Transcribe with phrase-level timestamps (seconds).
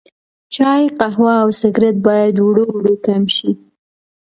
[0.53, 3.51] چای، قهوه او سګرټ باید ورو ورو کم شي.